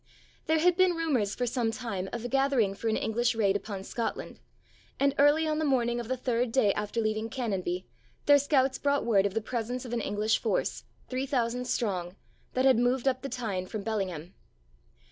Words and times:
There 0.47 0.57
had 0.57 0.75
been 0.77 0.95
rumours 0.95 1.35
for 1.35 1.45
some 1.45 1.69
time 1.71 2.09
of 2.11 2.25
a 2.25 2.27
gathering 2.27 2.73
for 2.73 2.87
an 2.87 2.97
English 2.97 3.35
raid 3.35 3.55
upon 3.55 3.83
Scotland 3.83 4.39
and 4.99 5.13
early 5.19 5.47
on 5.47 5.59
the 5.59 5.63
morning 5.63 5.99
of 5.99 6.07
the 6.07 6.17
third 6.17 6.51
day 6.51 6.73
after 6.73 6.99
leaving 6.99 7.29
Canonbie, 7.29 7.85
their 8.25 8.39
scouts 8.39 8.79
brought 8.79 9.05
word 9.05 9.27
of 9.27 9.35
the 9.35 9.41
presence 9.41 9.85
of 9.85 9.93
an 9.93 10.01
English 10.01 10.39
force, 10.39 10.85
three 11.07 11.27
thousand 11.27 11.65
strong, 11.65 12.15
that 12.55 12.65
had 12.65 12.79
moved 12.79 13.07
up 13.07 13.21
the 13.21 13.29
Tyne 13.29 13.67
from 13.67 13.83
Bellingham. 13.83 14.33